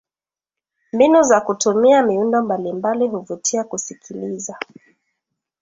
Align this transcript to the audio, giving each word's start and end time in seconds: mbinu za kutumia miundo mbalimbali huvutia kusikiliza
mbinu 0.93 1.23
za 1.23 1.41
kutumia 1.41 2.03
miundo 2.03 2.41
mbalimbali 2.41 3.07
huvutia 3.07 3.63
kusikiliza 3.63 4.57